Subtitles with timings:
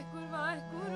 [0.00, 0.89] Vai, curva, vai, curva.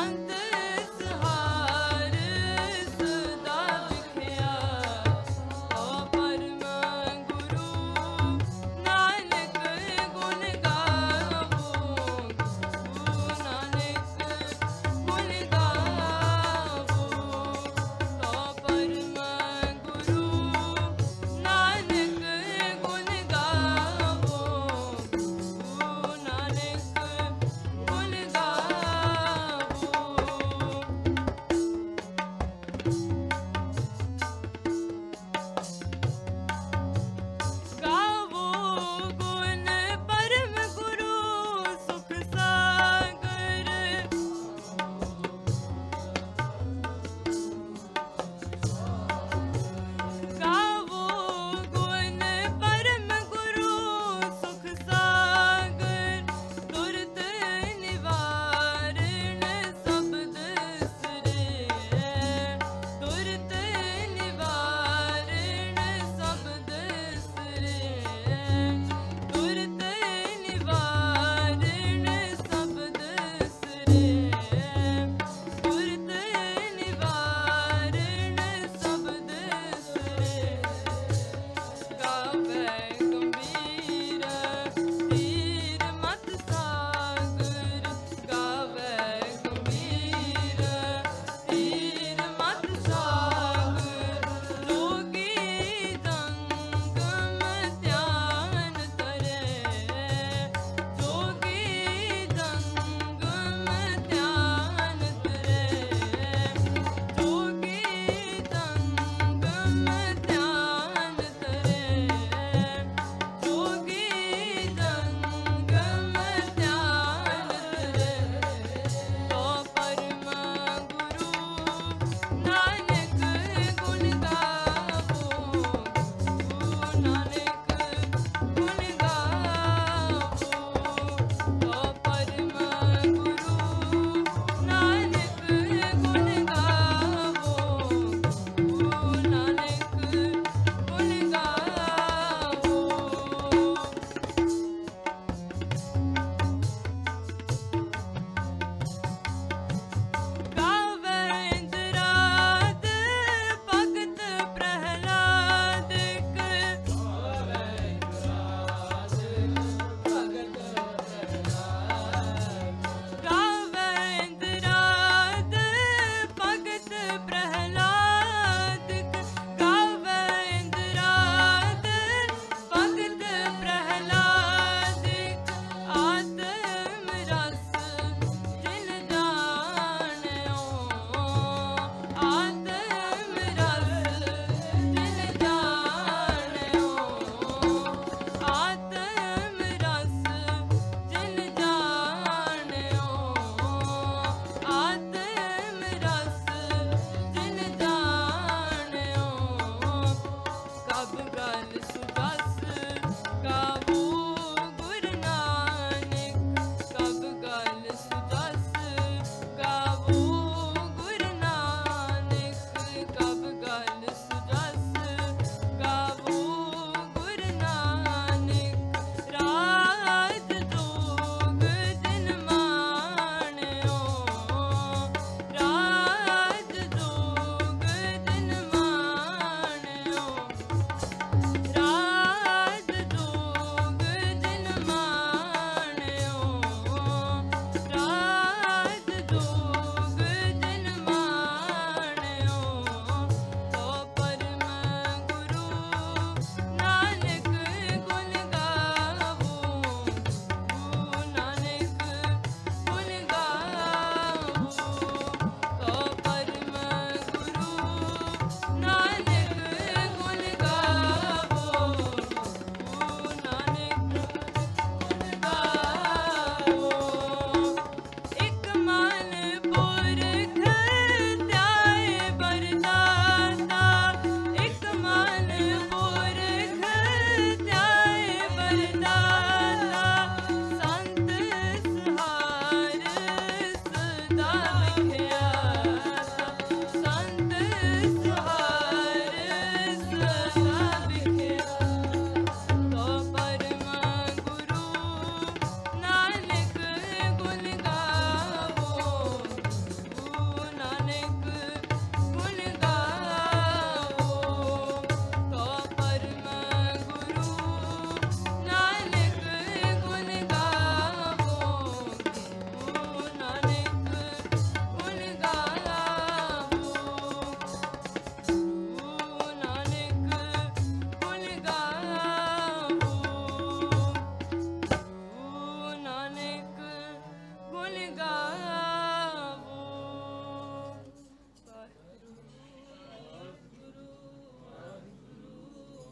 [0.00, 0.29] antes.